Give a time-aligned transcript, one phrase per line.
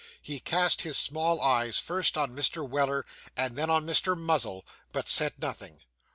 [0.19, 2.67] He cast his small eyes, first on Mr.
[2.67, 3.05] Weller,
[3.37, 4.17] and then on Mr.
[4.17, 5.81] Muzzle, but said nothing.